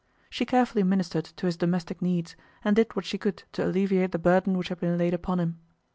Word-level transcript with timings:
She 0.31 0.47
carefully 0.47 0.81
ministered 0.81 1.25
to 1.25 1.45
his 1.45 1.57
domestic 1.57 2.01
needs, 2.01 2.35
and 2.65 2.75
did 2.75 2.95
what 2.95 3.05
she 3.05 3.19
could 3.19 3.43
to 3.51 3.63
alleviate 3.63 4.13
the 4.13 4.17
burden 4.17 4.57
which 4.57 4.69
had 4.69 4.79
been 4.79 4.97
laid 4.97 5.13
upon 5.13 5.39
him. 5.39 5.59